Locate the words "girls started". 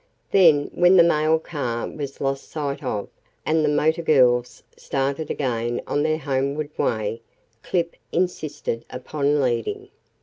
4.01-5.29